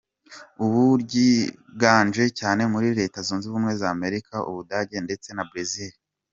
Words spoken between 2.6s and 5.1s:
muri Leta Zunze Ubumwe za Amerika, u Budage